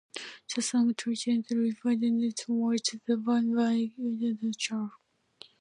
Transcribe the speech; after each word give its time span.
The 0.55 0.63
song 0.63 0.95
titled 0.95 1.51
'River 1.51 1.67
of 1.91 1.99
Silence' 2.01 2.47
was 2.47 2.81
performed 3.05 3.55
by 3.55 3.91
Lee 3.99 4.33
Bradshaw. 4.33 4.89